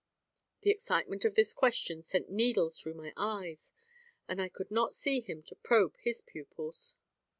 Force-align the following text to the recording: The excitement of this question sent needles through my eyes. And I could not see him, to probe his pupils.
The 0.61 0.71
excitement 0.71 1.25
of 1.25 1.35
this 1.35 1.53
question 1.53 2.01
sent 2.01 2.27
needles 2.31 2.81
through 2.81 2.95
my 2.95 3.13
eyes. 3.15 3.71
And 4.27 4.41
I 4.41 4.49
could 4.49 4.71
not 4.71 4.95
see 4.95 5.21
him, 5.21 5.43
to 5.43 5.55
probe 5.55 5.95
his 5.97 6.21
pupils. 6.21 6.95